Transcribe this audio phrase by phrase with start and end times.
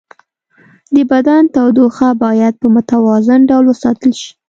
[0.95, 4.31] د بدن تودوخه باید په متوازن ډول وساتل شي.